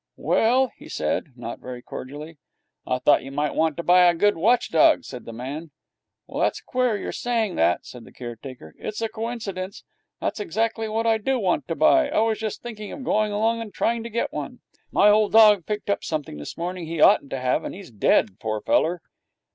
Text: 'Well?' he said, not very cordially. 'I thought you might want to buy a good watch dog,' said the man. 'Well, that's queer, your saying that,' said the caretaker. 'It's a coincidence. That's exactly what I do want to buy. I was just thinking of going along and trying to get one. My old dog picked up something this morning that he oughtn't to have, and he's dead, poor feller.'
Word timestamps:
'Well?' 0.17 0.71
he 0.77 0.89
said, 0.89 1.33
not 1.35 1.59
very 1.59 1.83
cordially. 1.83 2.39
'I 2.87 2.97
thought 3.05 3.21
you 3.21 3.31
might 3.31 3.53
want 3.53 3.77
to 3.77 3.83
buy 3.83 4.05
a 4.07 4.15
good 4.15 4.35
watch 4.35 4.71
dog,' 4.71 5.03
said 5.03 5.25
the 5.25 5.31
man. 5.31 5.69
'Well, 6.25 6.41
that's 6.41 6.59
queer, 6.59 6.97
your 6.97 7.11
saying 7.11 7.53
that,' 7.57 7.85
said 7.85 8.03
the 8.05 8.11
caretaker. 8.11 8.73
'It's 8.79 9.03
a 9.03 9.09
coincidence. 9.09 9.83
That's 10.19 10.39
exactly 10.39 10.89
what 10.89 11.05
I 11.05 11.19
do 11.19 11.37
want 11.37 11.67
to 11.67 11.75
buy. 11.75 12.09
I 12.09 12.17
was 12.21 12.39
just 12.39 12.63
thinking 12.63 12.91
of 12.91 13.03
going 13.03 13.31
along 13.31 13.61
and 13.61 13.71
trying 13.71 14.01
to 14.01 14.09
get 14.09 14.33
one. 14.33 14.61
My 14.91 15.07
old 15.07 15.33
dog 15.33 15.67
picked 15.67 15.87
up 15.91 16.03
something 16.03 16.37
this 16.37 16.57
morning 16.57 16.85
that 16.85 16.89
he 16.93 16.99
oughtn't 16.99 17.29
to 17.29 17.39
have, 17.39 17.63
and 17.63 17.75
he's 17.75 17.91
dead, 17.91 18.39
poor 18.39 18.59
feller.' 18.59 19.03